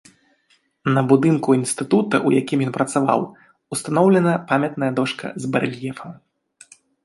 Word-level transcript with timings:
На 0.95 1.01
будынку 1.11 1.55
інстытута, 1.59 2.15
у 2.29 2.33
якім 2.39 2.59
ён 2.69 2.73
працаваў, 2.79 3.21
устаноўлена 3.77 4.33
памятная 4.53 4.91
дошка 5.01 5.25
з 5.45 5.57
барэльефам. 5.57 6.11